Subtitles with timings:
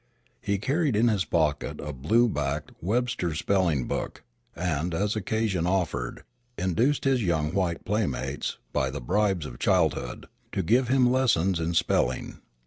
[0.41, 4.23] He carried in his pocket a blue backed Webster's Spelling Book,
[4.55, 6.23] and, as occasion offered,
[6.57, 11.75] induced his young white playmates, by the bribes of childhood, to give him lessons in
[11.75, 12.39] spelling.